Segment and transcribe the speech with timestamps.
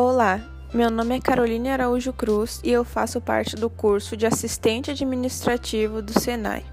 [0.00, 0.40] Olá,
[0.72, 6.00] meu nome é Caroline Araújo Cruz e eu faço parte do curso de assistente administrativo
[6.00, 6.64] do Senai.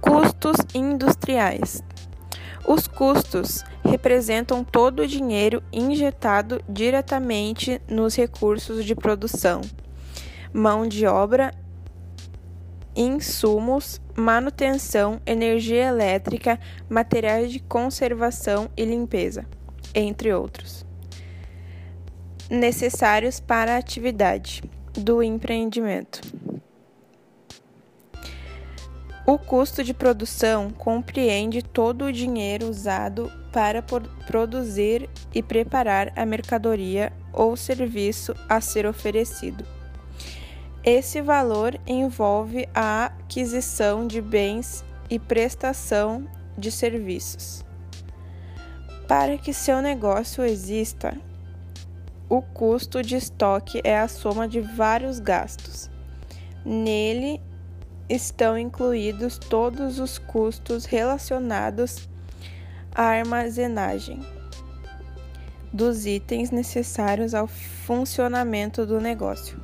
[0.00, 1.82] Custos industriais.
[2.66, 9.60] Os custos representam todo o dinheiro injetado diretamente nos recursos de produção,
[10.54, 11.52] mão de obra,
[12.96, 16.58] insumos, manutenção, energia elétrica,
[16.88, 19.44] materiais de conservação e limpeza,
[19.94, 20.88] entre outros
[22.50, 26.20] necessários para a atividade do empreendimento.
[29.24, 33.80] O custo de produção compreende todo o dinheiro usado para
[34.26, 39.64] produzir e preparar a mercadoria ou serviço a ser oferecido.
[40.82, 46.26] Esse valor envolve a aquisição de bens e prestação
[46.58, 47.64] de serviços.
[49.06, 51.16] Para que seu negócio exista,
[52.30, 55.90] o custo de estoque é a soma de vários gastos.
[56.64, 57.42] Nele
[58.08, 62.08] estão incluídos todos os custos relacionados
[62.94, 64.20] à armazenagem
[65.72, 69.60] dos itens necessários ao funcionamento do negócio.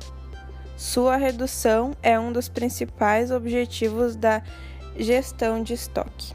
[0.75, 4.43] Sua redução é um dos principais objetivos da
[4.97, 6.33] gestão de estoque.